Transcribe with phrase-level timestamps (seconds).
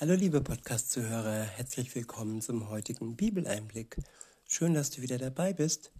[0.00, 3.98] Hallo liebe Podcast-Zuhörer, herzlich willkommen zum heutigen Bibeleinblick.
[4.48, 5.92] Schön, dass du wieder dabei bist.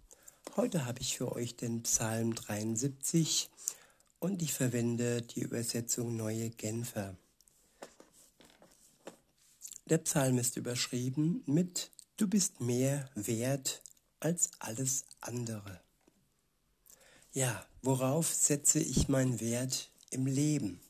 [0.57, 3.49] Heute habe ich für euch den Psalm 73
[4.19, 7.15] und ich verwende die Übersetzung Neue Genfer.
[9.85, 13.81] Der Psalm ist überschrieben mit Du bist mehr wert
[14.19, 15.79] als alles andere.
[17.31, 20.81] Ja, worauf setze ich meinen Wert im Leben?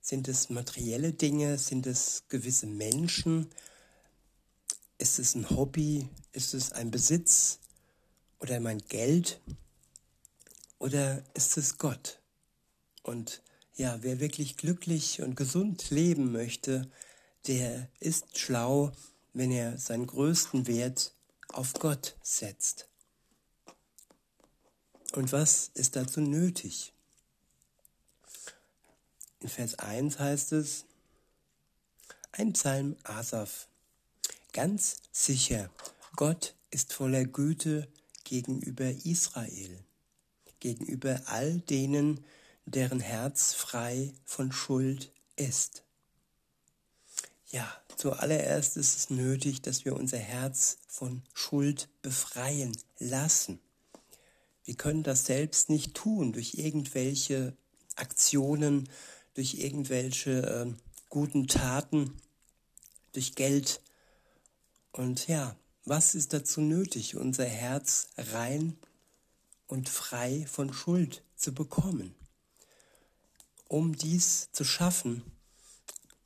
[0.00, 1.58] Sind es materielle Dinge?
[1.58, 3.50] Sind es gewisse Menschen?
[4.98, 6.08] Ist es ein Hobby?
[6.32, 7.58] Ist es ein Besitz?
[8.38, 9.40] Oder mein Geld?
[10.78, 12.20] Oder ist es Gott?
[13.02, 13.42] Und
[13.74, 16.90] ja, wer wirklich glücklich und gesund leben möchte,
[17.46, 18.92] der ist schlau,
[19.32, 21.14] wenn er seinen größten Wert
[21.48, 22.88] auf Gott setzt.
[25.12, 26.92] Und was ist dazu nötig?
[29.40, 30.84] In Vers 1 heißt es,
[32.32, 33.68] ein Psalm Asaf.
[34.52, 35.70] Ganz sicher,
[36.14, 37.88] Gott ist voller Güte
[38.24, 39.82] gegenüber Israel,
[40.60, 42.22] gegenüber all denen,
[42.66, 45.84] deren Herz frei von Schuld ist.
[47.50, 47.66] Ja,
[47.96, 53.58] zuallererst ist es nötig, dass wir unser Herz von Schuld befreien lassen.
[54.64, 57.56] Wir können das selbst nicht tun durch irgendwelche
[57.96, 58.88] Aktionen,
[59.34, 60.74] durch irgendwelche äh,
[61.08, 62.20] guten Taten,
[63.12, 63.80] durch Geld.
[64.92, 68.76] Und ja, was ist dazu nötig, unser Herz rein
[69.66, 72.14] und frei von Schuld zu bekommen?
[73.68, 75.22] Um dies zu schaffen,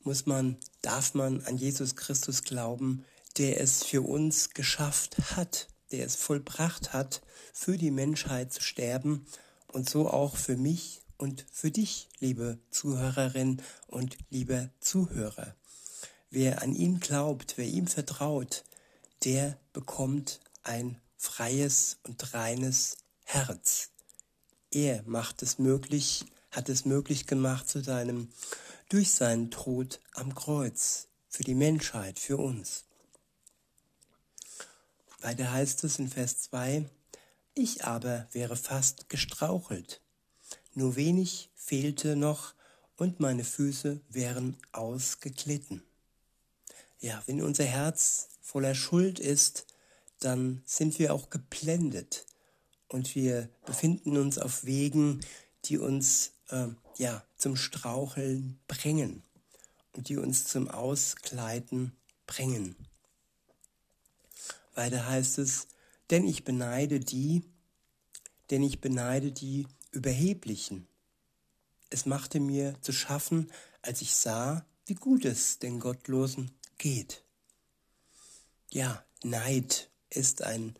[0.00, 3.04] muss man, darf man an Jesus Christus glauben,
[3.38, 9.26] der es für uns geschafft hat, der es vollbracht hat, für die Menschheit zu sterben
[9.68, 15.54] und so auch für mich und für dich, liebe Zuhörerin und lieber Zuhörer.
[16.30, 18.64] Wer an ihn glaubt, wer ihm vertraut,
[19.24, 23.90] der bekommt ein freies und reines Herz.
[24.70, 28.28] Er macht es möglich, hat es möglich gemacht zu deinem,
[28.88, 32.84] durch seinen Tod am Kreuz, für die Menschheit, für uns.
[35.20, 36.88] Weiter heißt es in Vers 2,
[37.54, 40.00] ich aber wäre fast gestrauchelt,
[40.76, 42.54] nur wenig fehlte noch
[42.96, 45.82] und meine Füße wären ausgeglitten.
[47.00, 49.66] Ja, wenn unser Herz voller Schuld ist,
[50.20, 52.24] dann sind wir auch geblendet
[52.88, 55.20] und wir befinden uns auf Wegen,
[55.64, 59.22] die uns äh, ja zum Straucheln bringen
[59.92, 61.92] und die uns zum Ausgleiten
[62.26, 62.76] bringen.
[64.74, 65.68] Weiter heißt es,
[66.10, 67.42] denn ich beneide die,
[68.50, 70.86] denn ich beneide die Überheblichen.
[71.90, 73.50] Es machte mir zu schaffen,
[73.82, 77.24] als ich sah, wie gut es den Gottlosen geht.
[78.70, 80.74] Ja, Neid ist ein,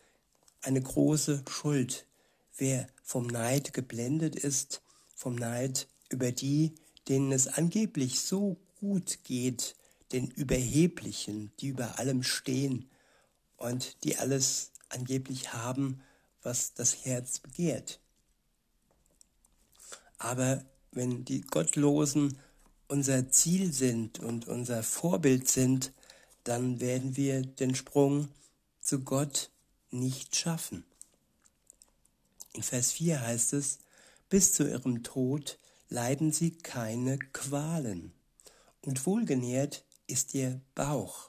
[0.62, 2.06] eine große Schuld.
[2.56, 4.82] Wer vom Neid geblendet ist,
[5.14, 6.74] vom Neid über die,
[7.08, 9.76] denen es angeblich so gut geht,
[10.12, 12.91] den Überheblichen, die über allem stehen
[13.56, 16.03] und die alles angeblich haben,
[16.42, 18.00] was das Herz begehrt.
[20.24, 22.38] Aber wenn die Gottlosen
[22.88, 25.92] unser Ziel sind und unser Vorbild sind,
[26.44, 28.28] dann werden wir den Sprung
[28.80, 29.50] zu Gott
[29.90, 30.86] nicht schaffen.
[32.54, 33.80] In Vers 4 heißt es,
[34.30, 35.58] bis zu ihrem Tod
[35.90, 38.14] leiden sie keine Qualen
[38.80, 41.28] und wohlgenährt ist ihr Bauch.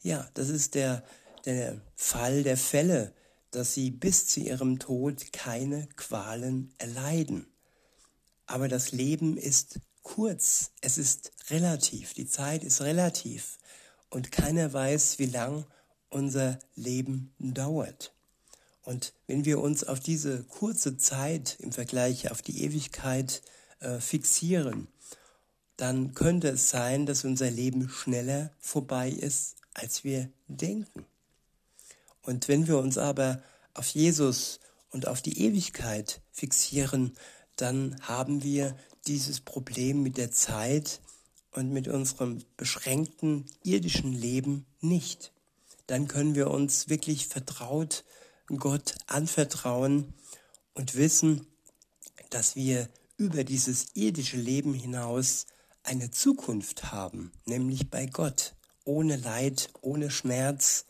[0.00, 1.02] Ja, das ist der,
[1.44, 3.12] der Fall der Fälle,
[3.50, 7.48] dass sie bis zu ihrem Tod keine Qualen erleiden.
[8.46, 13.58] Aber das Leben ist kurz, es ist relativ, die Zeit ist relativ
[14.08, 15.66] und keiner weiß, wie lang
[16.10, 18.12] unser Leben dauert.
[18.82, 23.42] Und wenn wir uns auf diese kurze Zeit im Vergleich auf die Ewigkeit
[23.80, 24.86] äh, fixieren,
[25.76, 31.04] dann könnte es sein, dass unser Leben schneller vorbei ist, als wir denken.
[32.22, 33.42] Und wenn wir uns aber
[33.74, 34.60] auf Jesus
[34.90, 37.16] und auf die Ewigkeit fixieren,
[37.56, 38.76] dann haben wir
[39.06, 41.00] dieses Problem mit der Zeit
[41.52, 45.32] und mit unserem beschränkten irdischen Leben nicht.
[45.86, 48.04] Dann können wir uns wirklich vertraut
[48.48, 50.14] Gott anvertrauen
[50.74, 51.46] und wissen,
[52.30, 55.46] dass wir über dieses irdische Leben hinaus
[55.82, 58.54] eine Zukunft haben, nämlich bei Gott,
[58.84, 60.84] ohne Leid, ohne Schmerz,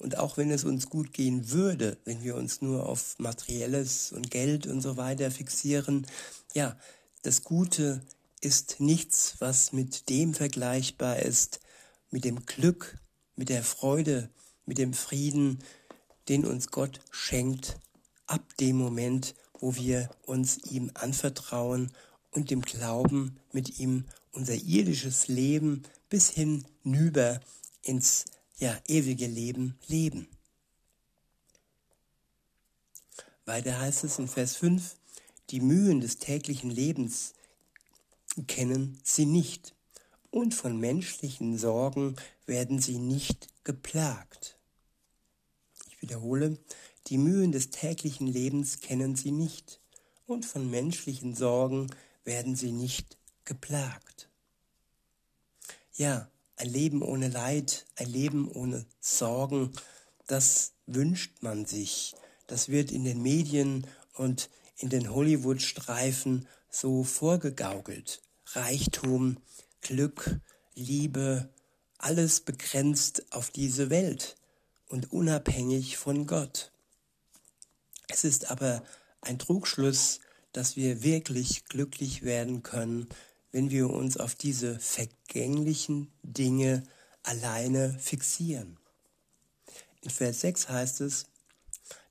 [0.00, 4.30] und auch wenn es uns gut gehen würde, wenn wir uns nur auf materielles und
[4.30, 6.06] Geld und so weiter fixieren,
[6.54, 6.76] ja,
[7.22, 8.02] das Gute
[8.40, 11.60] ist nichts, was mit dem vergleichbar ist,
[12.10, 12.98] mit dem Glück,
[13.36, 14.30] mit der Freude,
[14.64, 15.58] mit dem Frieden,
[16.28, 17.78] den uns Gott schenkt,
[18.26, 21.92] ab dem Moment, wo wir uns ihm anvertrauen
[22.30, 27.40] und dem Glauben mit ihm unser irdisches Leben bis hinüber
[27.82, 28.24] ins
[28.60, 30.28] ja, ewige Leben leben.
[33.46, 34.96] Weiter heißt es in Vers 5,
[35.48, 37.34] die Mühen des täglichen Lebens
[38.46, 39.74] kennen sie nicht
[40.30, 42.14] und von menschlichen Sorgen
[42.46, 44.58] werden sie nicht geplagt.
[45.88, 46.58] Ich wiederhole,
[47.08, 49.80] die Mühen des täglichen Lebens kennen sie nicht
[50.26, 51.88] und von menschlichen Sorgen
[52.24, 54.28] werden sie nicht geplagt.
[55.94, 56.30] Ja,
[56.60, 59.72] ein Leben ohne Leid, ein Leben ohne Sorgen,
[60.26, 62.14] das wünscht man sich.
[62.46, 68.20] Das wird in den Medien und in den Hollywood-Streifen so vorgegaukelt.
[68.52, 69.38] Reichtum,
[69.80, 70.38] Glück,
[70.74, 71.48] Liebe,
[71.96, 74.36] alles begrenzt auf diese Welt
[74.86, 76.72] und unabhängig von Gott.
[78.08, 78.82] Es ist aber
[79.22, 80.20] ein Trugschluss,
[80.52, 83.08] dass wir wirklich glücklich werden können,
[83.52, 86.82] wenn wir uns auf diese vergänglichen Dinge
[87.22, 88.78] alleine fixieren.
[90.02, 91.26] In Vers 6 heißt es,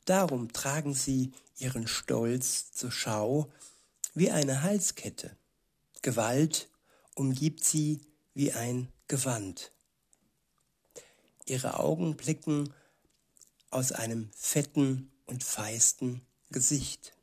[0.06, 3.52] Darum tragen sie ihren Stolz zur Schau
[4.16, 5.38] wie eine Halskette.
[6.02, 6.68] Gewalt
[7.14, 8.02] umgibt sie
[8.34, 9.72] wie ein Gewand.
[11.46, 12.74] Ihre Augen blicken
[13.70, 17.14] aus einem fetten und feisten Gesicht.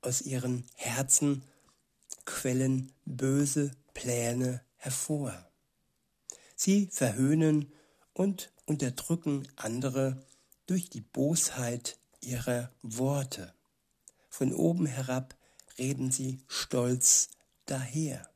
[0.00, 1.42] Aus ihren Herzen
[2.24, 5.50] quellen böse Pläne hervor.
[6.56, 7.72] Sie verhöhnen
[8.12, 10.24] und unterdrücken andere
[10.66, 13.54] durch die Bosheit ihrer Worte.
[14.28, 15.36] Von oben herab
[15.78, 17.28] reden sie stolz
[17.66, 18.28] daher.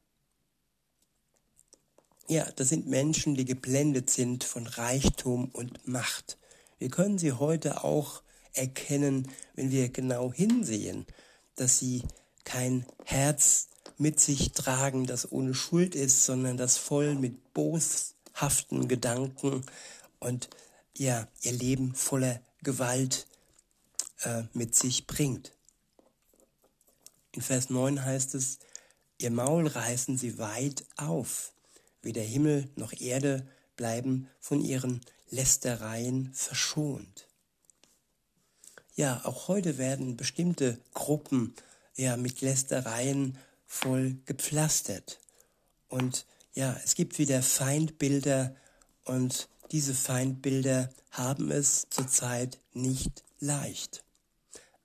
[2.28, 6.38] Ja, das sind Menschen, die geblendet sind von Reichtum und Macht.
[6.78, 11.06] Wir können sie heute auch erkennen, wenn wir genau hinsehen,
[11.56, 12.02] dass sie
[12.44, 19.64] kein Herz mit sich tragen, das ohne Schuld ist, sondern das voll mit boshaften Gedanken
[20.18, 20.48] und
[20.96, 23.26] ja, ihr Leben voller Gewalt
[24.22, 25.52] äh, mit sich bringt.
[27.32, 28.58] In Vers 9 heißt es,
[29.18, 31.52] ihr Maul reißen sie weit auf,
[32.02, 33.46] weder Himmel noch Erde
[33.76, 35.00] bleiben von ihren
[35.30, 37.28] Lästereien verschont.
[38.94, 41.54] Ja, auch heute werden bestimmte Gruppen
[41.94, 43.38] ja mit Lästereien
[43.68, 45.20] voll gepflastert.
[45.88, 48.56] Und ja, es gibt wieder Feindbilder
[49.04, 54.02] und diese Feindbilder haben es zurzeit nicht leicht.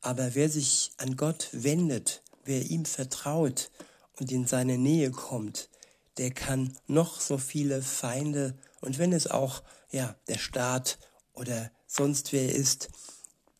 [0.02, 3.72] Aber wer sich an Gott wendet, wer ihm vertraut
[4.20, 5.70] und in seine Nähe kommt,
[6.18, 11.00] der kann noch so viele Feinde und wenn es auch ja der Staat
[11.34, 12.90] oder sonst wer ist,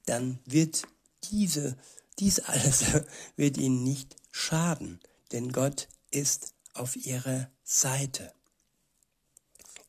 [0.06, 0.84] dann wird
[1.32, 1.78] diese
[2.20, 2.84] dies alles
[3.38, 5.00] wird ihnen nicht schaden,
[5.34, 8.32] denn Gott ist auf ihrer Seite.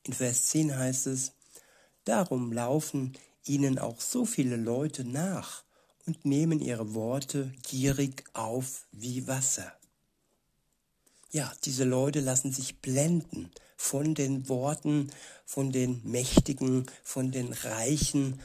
[0.02, 1.32] In Vers 10 heißt es,
[2.05, 5.64] Darum laufen ihnen auch so viele Leute nach
[6.06, 9.73] und nehmen ihre Worte gierig auf wie Wasser.
[11.31, 15.11] Ja, diese Leute lassen sich blenden von den Worten,
[15.46, 18.41] von den Mächtigen, von den Reichen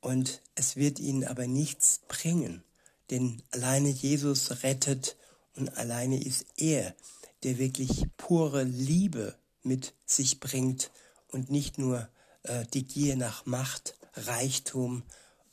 [0.00, 2.62] und es wird ihnen aber nichts bringen,
[3.10, 5.16] denn alleine Jesus rettet
[5.56, 6.94] und alleine ist er,
[7.42, 10.90] der wirklich pure Liebe mit sich bringt
[11.28, 12.08] und nicht nur
[12.42, 15.02] äh, die Gier nach Macht, Reichtum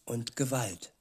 [0.06, 0.94] und Gewalt.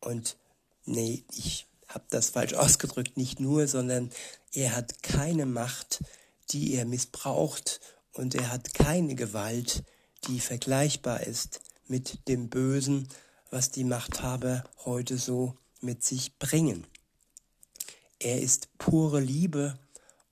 [0.00, 0.36] Und
[0.84, 4.10] nee, ich habe das falsch ausgedrückt, nicht nur, sondern
[4.52, 6.02] er hat keine Macht,
[6.50, 7.80] die er missbraucht
[8.12, 9.82] und er hat keine Gewalt,
[10.28, 13.08] die vergleichbar ist mit dem Bösen,
[13.50, 16.86] was die Machthaber heute so mit sich bringen.
[18.24, 19.78] Er ist pure Liebe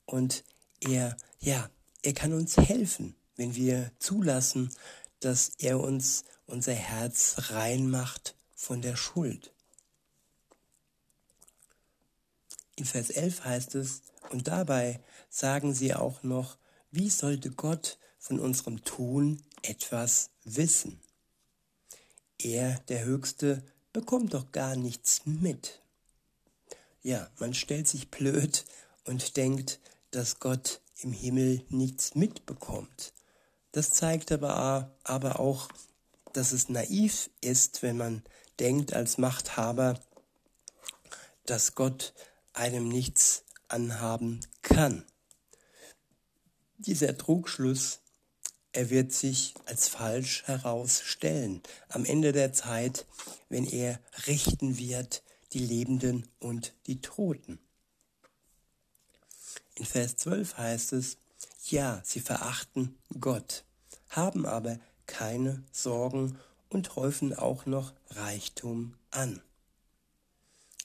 [0.05, 0.43] und
[0.79, 1.69] er, ja,
[2.01, 4.73] er kann uns helfen, wenn wir zulassen,
[5.19, 9.53] dass er uns unser Herz rein macht von der Schuld.
[12.77, 16.57] In Vers 11 heißt es, und dabei sagen sie auch noch,
[16.89, 20.99] wie sollte Gott von unserem Tun etwas wissen?
[22.39, 25.82] Er, der Höchste, bekommt doch gar nichts mit.
[27.03, 28.63] Ja, man stellt sich blöd
[29.03, 29.81] und denkt,
[30.11, 33.11] dass Gott im Himmel nichts mitbekommt.
[33.73, 35.67] Das zeigt aber, auch,
[36.31, 38.23] dass es naiv ist, wenn man
[38.59, 39.99] denkt als Machthaber,
[41.45, 42.13] dass Gott
[42.53, 45.03] einem nichts anhaben kann.
[46.77, 47.99] Dieser Trugschluss,
[48.71, 53.05] er wird sich als falsch herausstellen am Ende der Zeit,
[53.49, 55.21] wenn er richten wird
[55.53, 57.59] die Lebenden und die Toten.
[59.75, 61.17] In Vers 12 heißt es,
[61.65, 63.63] ja, sie verachten Gott,
[64.09, 66.37] haben aber keine Sorgen
[66.69, 69.41] und häufen auch noch Reichtum an.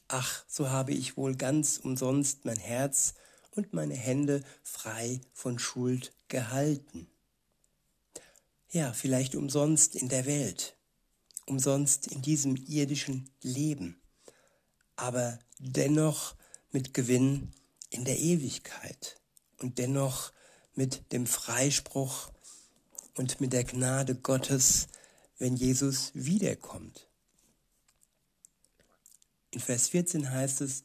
[0.08, 3.14] Ach, so habe ich wohl ganz umsonst mein Herz
[3.50, 7.08] und meine Hände frei von Schuld gehalten.
[8.70, 10.76] Ja, vielleicht umsonst in der Welt,
[11.46, 14.00] umsonst in diesem irdischen Leben,
[14.98, 16.34] aber dennoch
[16.72, 17.52] mit Gewinn
[17.90, 19.20] in der Ewigkeit
[19.58, 20.32] und dennoch
[20.74, 22.30] mit dem Freispruch
[23.16, 24.88] und mit der Gnade Gottes,
[25.38, 27.08] wenn Jesus wiederkommt.
[29.52, 30.84] In Vers 14 heißt es,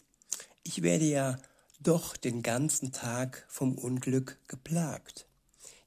[0.64, 1.38] ich werde ja
[1.80, 5.28] doch den ganzen Tag vom Unglück geplagt.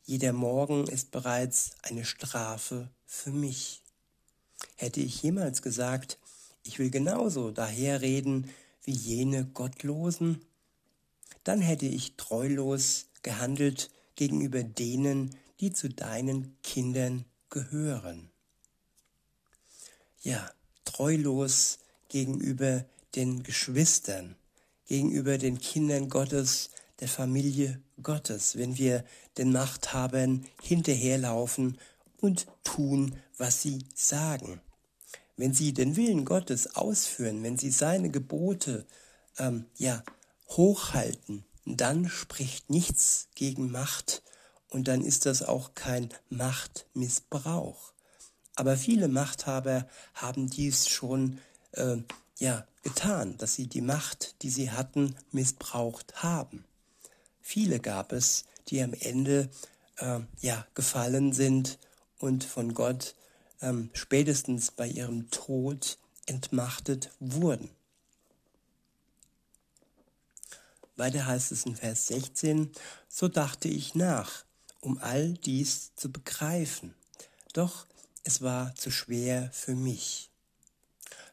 [0.05, 3.83] Jeder Morgen ist bereits eine Strafe für mich.
[4.77, 6.19] Hätte ich jemals gesagt,
[6.67, 8.51] ich will genauso daherreden
[8.85, 10.41] wie jene Gottlosen,
[11.45, 18.31] dann hätte ich treulos gehandelt gegenüber denen, die zu deinen Kindern gehören.
[20.23, 20.51] Ja,
[20.85, 24.37] treulos gegenüber den Geschwistern,
[24.87, 26.71] gegenüber den Kindern Gottes,
[27.01, 29.05] der Familie Gottes, wenn wir
[29.39, 31.79] den Machthabern hinterherlaufen
[32.21, 34.61] und tun, was sie sagen.
[35.37, 38.87] Wenn sie den Willen Gottes ausführen, wenn sie seine Gebote
[39.39, 40.03] ähm, ja
[40.49, 44.23] hochhalten, dann spricht nichts gegen Macht
[44.71, 47.93] und dann ist das auch kein Machtmissbrauch.
[48.55, 51.39] Aber viele Machthaber haben dies schon
[51.73, 51.99] äh,
[52.39, 56.65] ja getan, dass sie die Macht, die sie hatten, missbraucht haben.
[57.43, 59.51] Viele gab es, die am Ende
[59.99, 61.79] äh, ja gefallen sind
[62.19, 63.15] und von Gott
[63.61, 67.71] ähm, spätestens bei ihrem Tod entmachtet wurden.
[70.97, 72.73] Weiter heißt es in Vers 16,
[73.09, 74.45] so dachte ich nach,
[74.81, 76.95] um all dies zu begreifen.
[77.53, 77.87] Doch
[78.25, 80.31] es war zu schwer für mich.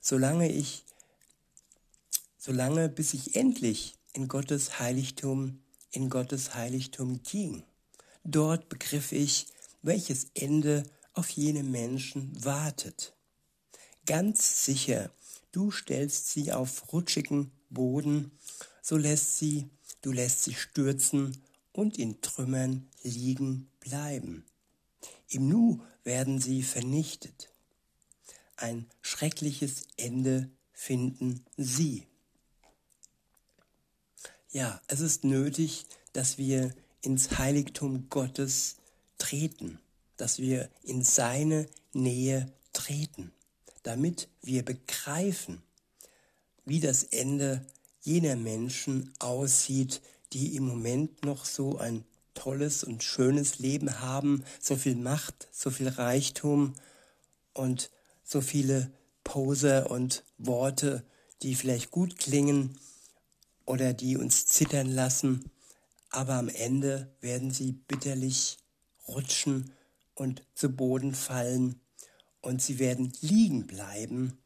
[0.01, 0.84] Solange ich,
[2.38, 5.62] solange bis ich endlich in Gottes Heiligtum,
[5.92, 7.63] in Gottes Heiligtum ging.
[8.24, 9.48] Dort begriff ich,
[9.82, 13.13] welches Ende auf jene Menschen wartet.
[14.05, 15.12] Ganz sicher,
[15.51, 18.32] du stellst sie auf rutschigen Boden
[18.86, 19.70] so lässt sie,
[20.01, 21.41] du lässt sie stürzen
[21.72, 24.43] und in Trümmern liegen bleiben.
[25.29, 27.50] Im Nu werden sie vernichtet.
[28.58, 32.05] Ein schreckliches Ende finden sie.
[34.51, 38.75] Ja, es ist nötig, dass wir ins Heiligtum Gottes
[39.17, 39.79] treten,
[40.17, 43.32] dass wir in seine Nähe treten,
[43.84, 45.62] damit wir begreifen,
[46.65, 47.65] wie das Ende
[48.01, 50.01] jener Menschen aussieht,
[50.34, 52.03] die im Moment noch so ein
[52.34, 56.74] tolles und schönes Leben haben, so viel Macht, so viel Reichtum
[57.53, 57.91] und
[58.24, 58.91] so viele
[59.24, 61.05] Poser und Worte,
[61.41, 62.77] die vielleicht gut klingen
[63.65, 65.51] oder die uns zittern lassen,
[66.10, 68.58] aber am Ende werden sie bitterlich
[69.08, 69.72] rutschen
[70.24, 71.82] und zu Boden fallen.
[72.42, 74.38] Und sie werden liegen bleiben.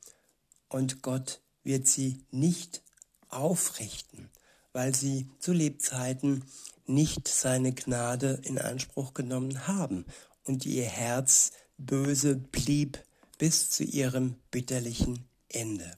[0.67, 2.81] Und Gott wird sie nicht
[3.29, 4.29] aufrichten,
[4.73, 6.43] weil sie zu Lebzeiten
[6.85, 10.05] nicht seine Gnade in Anspruch genommen haben.
[10.43, 13.03] Und ihr Herz böse blieb
[13.37, 15.97] bis zu ihrem bitterlichen Ende.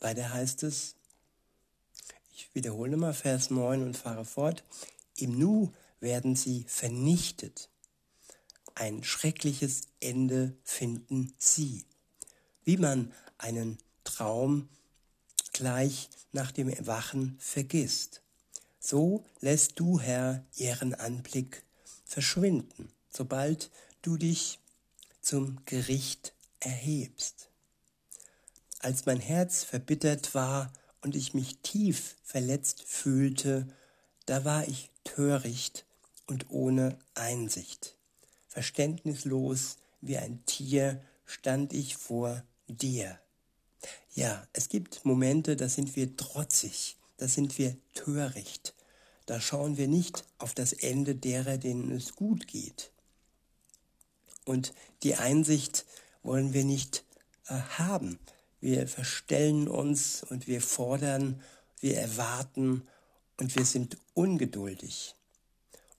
[0.00, 0.94] Weiter heißt es,
[2.32, 4.62] ich wiederhole mal Vers 9 und fahre fort,
[5.16, 7.70] im Nu werden sie vernichtet.
[8.74, 11.84] Ein schreckliches Ende finden sie.
[12.64, 14.68] Wie man einen Traum
[15.52, 18.22] gleich nach dem Erwachen vergisst.
[18.78, 21.64] So lässt du, Herr, ihren Anblick
[22.04, 23.70] verschwinden, sobald
[24.02, 24.60] du dich
[25.20, 27.50] zum Gericht erhebst.
[28.78, 33.66] Als mein Herz verbittert war und ich mich tief verletzt fühlte,
[34.26, 35.84] da war ich töricht
[36.28, 37.96] und ohne Einsicht.
[38.46, 43.18] Verständnislos wie ein Tier stand ich vor dir.
[44.14, 48.74] Ja, es gibt Momente, da sind wir trotzig, da sind wir töricht.
[49.26, 52.92] Da schauen wir nicht auf das Ende derer, denen es gut geht.
[54.44, 55.84] Und die Einsicht
[56.22, 57.04] wollen wir nicht
[57.46, 58.18] äh, haben.
[58.60, 61.42] Wir verstellen uns und wir fordern,
[61.80, 62.88] wir erwarten
[63.36, 65.14] und wir sind ungeduldig.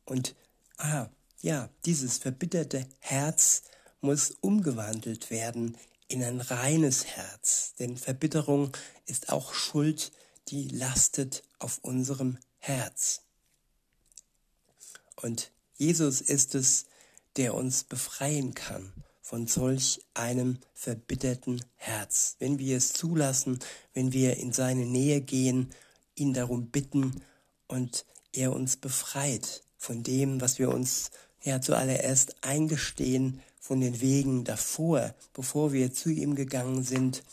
[0.10, 0.36] Und
[0.78, 1.08] ah,
[1.39, 3.62] ja, dieses verbitterte Herz
[4.01, 8.75] muss umgewandelt werden in ein reines Herz, denn Verbitterung
[9.06, 10.12] ist auch Schuld,
[10.48, 13.22] die lastet auf unserem Herz.
[15.16, 16.88] Und Jesus ist es,
[17.36, 22.36] der uns befreien kann von solch einem verbitterten Herz.
[22.39, 23.60] Wenn wir es zulassen,
[23.94, 25.72] wenn wir in seine Nähe gehen,
[26.16, 27.22] ihn darum bitten
[27.68, 31.09] und er uns befreit von dem, was wir uns
[31.41, 37.24] ja zuallererst eingestehen, von den Wegen davor, bevor wir zu ihm gegangen sind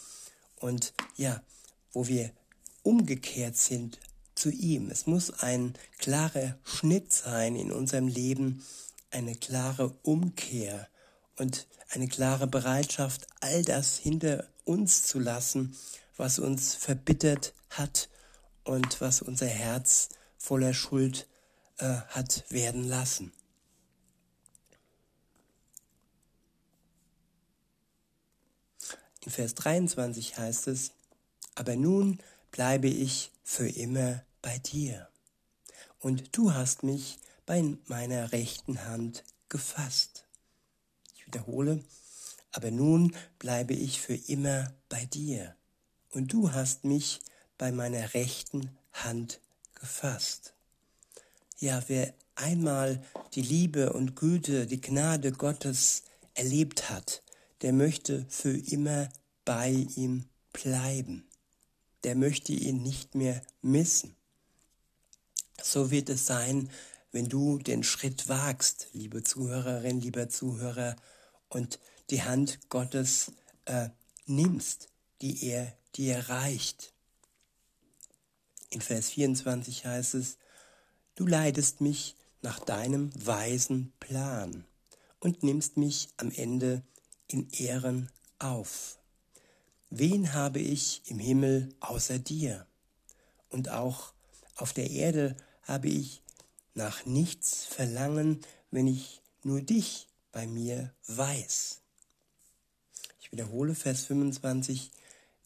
[0.60, 1.42] und ja,
[1.92, 2.30] wo wir
[2.82, 3.98] umgekehrt sind
[4.34, 4.90] zu ihm.
[4.90, 8.64] Es muss ein klarer Schnitt sein in unserem Leben,
[9.10, 10.88] eine klare Umkehr
[11.36, 15.76] und eine klare Bereitschaft, all das hinter uns zu lassen,
[16.16, 18.08] was uns verbittert hat
[18.64, 21.26] und was unser Herz voller Schuld
[21.78, 23.32] äh, hat werden lassen.
[29.24, 30.92] In Vers 23 heißt es,
[31.56, 32.20] aber nun
[32.52, 35.08] bleibe ich für immer bei dir.
[35.98, 40.24] Und du hast mich bei meiner rechten Hand gefasst.
[41.14, 41.82] Ich wiederhole,
[42.52, 45.56] aber nun bleibe ich für immer bei dir.
[46.10, 47.20] Und du hast mich
[47.58, 49.40] bei meiner rechten Hand
[49.74, 50.55] gefasst.
[51.58, 53.02] Ja, wer einmal
[53.34, 56.02] die Liebe und Güte, die Gnade Gottes
[56.34, 57.22] erlebt hat,
[57.62, 59.08] der möchte für immer
[59.46, 61.26] bei ihm bleiben.
[62.04, 64.14] Der möchte ihn nicht mehr missen.
[65.62, 66.70] So wird es sein,
[67.10, 70.96] wenn du den Schritt wagst, liebe Zuhörerin, lieber Zuhörer,
[71.48, 71.78] und
[72.10, 73.32] die Hand Gottes
[73.64, 73.88] äh,
[74.26, 74.88] nimmst,
[75.22, 76.92] die er dir reicht.
[78.68, 80.36] In Vers 24 heißt es,
[81.16, 84.64] du leidest mich nach deinem weisen Plan
[85.18, 86.82] und nimmst mich am Ende
[87.26, 88.98] in Ehren auf.
[89.90, 92.66] Wen habe ich im Himmel außer dir?
[93.48, 94.12] Und auch
[94.54, 96.22] auf der Erde habe ich
[96.74, 101.80] nach nichts verlangen, wenn ich nur dich bei mir weiß.
[103.20, 104.90] Ich wiederhole Vers 25.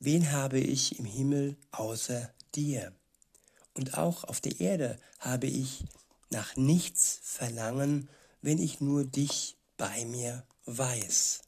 [0.00, 2.92] Wen habe ich im Himmel außer dir?
[3.74, 5.84] Und auch auf der Erde habe ich
[6.30, 8.08] nach nichts verlangen,
[8.42, 11.42] wenn ich nur dich bei mir weiß.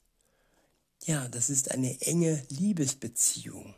[1.05, 3.75] Ja, das ist eine enge Liebesbeziehung.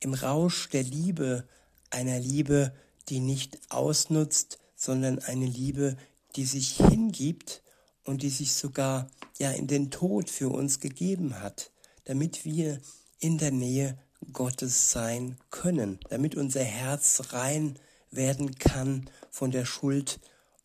[0.00, 1.48] Im Rausch der Liebe,
[1.90, 2.74] einer Liebe,
[3.08, 5.96] die nicht ausnutzt, sondern eine Liebe,
[6.36, 7.62] die sich hingibt
[8.04, 11.70] und die sich sogar ja in den Tod für uns gegeben hat,
[12.04, 12.80] damit wir
[13.18, 13.98] in der Nähe
[14.32, 17.78] Gottes sein können, damit unser Herz rein
[18.10, 20.20] werden kann von der Schuld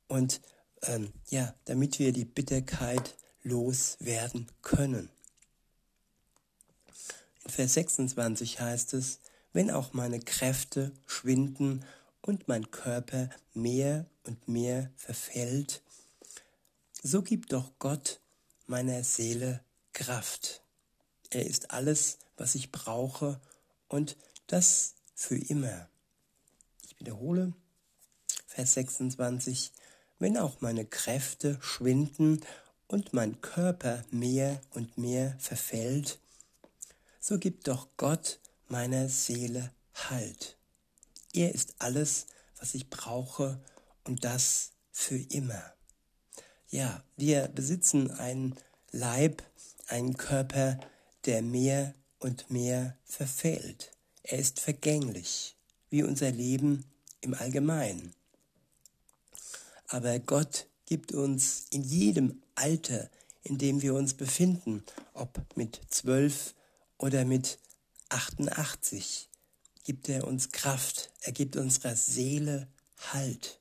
[0.07, 0.41] und
[0.83, 5.09] ähm, ja, damit wir die Bitterkeit loswerden können.
[7.43, 9.19] In Vers 26 heißt es,
[9.53, 11.83] wenn auch meine Kräfte schwinden
[12.21, 15.81] und mein Körper mehr und mehr verfällt,
[17.01, 18.19] so gibt doch Gott
[18.67, 19.61] meiner Seele
[19.93, 20.61] Kraft.
[21.29, 23.39] Er ist alles, was ich brauche
[23.87, 25.87] und das für immer.
[26.83, 27.53] Ich wiederhole
[28.47, 29.71] Vers 26,
[30.17, 32.41] wenn auch meine Kräfte schwinden
[32.87, 36.19] und mein Körper mehr und mehr verfällt,
[37.19, 40.57] so gibt doch Gott meiner Seele Halt.
[41.33, 43.61] Er ist alles, was ich brauche
[44.05, 45.61] und das für immer.
[46.69, 48.55] Ja, wir besitzen einen
[48.91, 49.43] Leib,
[49.87, 50.79] einen Körper,
[51.25, 53.91] der mehr und mehr verfehlt.
[54.23, 55.55] Er ist vergänglich,
[55.89, 56.85] wie unser Leben
[57.21, 58.13] im Allgemeinen.
[59.87, 63.09] Aber Gott gibt uns in jedem Alter,
[63.43, 66.53] in dem wir uns befinden, ob mit zwölf,
[66.99, 67.57] oder mit
[68.09, 69.29] 88
[69.83, 72.67] gibt er uns Kraft, er gibt unserer Seele
[73.13, 73.59] Halt.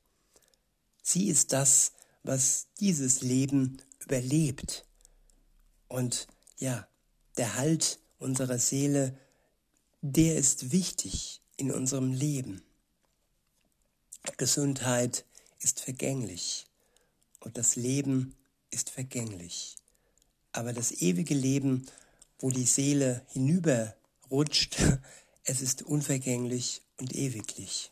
[1.02, 1.92] Sie ist das,
[2.24, 4.84] was dieses Leben überlebt.
[5.86, 6.26] Und
[6.58, 6.86] ja,
[7.36, 9.16] der Halt unserer Seele,
[10.00, 12.62] der ist wichtig in unserem Leben.
[14.36, 15.24] Gesundheit
[15.60, 16.66] ist vergänglich
[17.40, 18.34] und das Leben
[18.70, 19.76] ist vergänglich.
[20.52, 21.86] Aber das ewige Leben
[22.38, 24.76] wo die Seele hinüberrutscht,
[25.44, 27.90] es ist unvergänglich und ewiglich.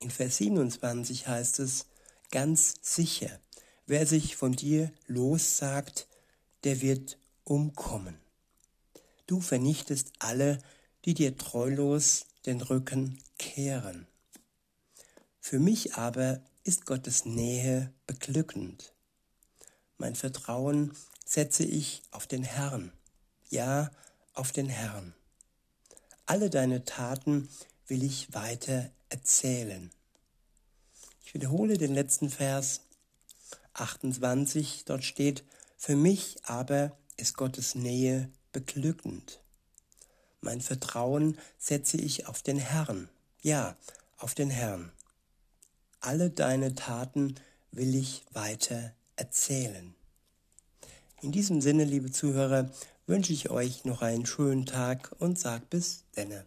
[0.00, 1.86] In Vers 27 heißt es,
[2.30, 3.40] ganz sicher,
[3.86, 6.06] wer sich von dir lossagt,
[6.64, 8.18] der wird umkommen.
[9.28, 10.58] Du vernichtest alle,
[11.04, 14.06] die dir treulos den Rücken kehren.
[15.38, 18.94] Für mich aber ist Gottes Nähe beglückend.
[19.98, 20.94] Mein Vertrauen
[21.26, 22.90] setze ich auf den Herrn,
[23.50, 23.90] ja,
[24.32, 25.12] auf den Herrn.
[26.24, 27.50] Alle deine Taten
[27.86, 29.90] will ich weiter erzählen.
[31.22, 32.80] Ich wiederhole den letzten Vers
[33.74, 35.44] 28, dort steht,
[35.76, 39.40] für mich aber ist Gottes Nähe beglückend.
[40.40, 43.08] Mein Vertrauen setze ich auf den Herrn,
[43.40, 43.76] ja,
[44.16, 44.90] auf den Herrn.
[46.00, 47.36] Alle deine Taten
[47.70, 49.94] will ich weiter erzählen.
[51.22, 52.70] In diesem Sinne, liebe Zuhörer,
[53.06, 56.44] wünsche ich euch noch einen schönen Tag und sag bis denne.